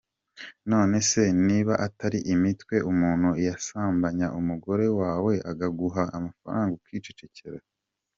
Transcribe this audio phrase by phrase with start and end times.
[0.71, 7.59] None se niba atari imitwe umuntu yasambanya umugore wawe akaguha amafaranga ukicecekera?”.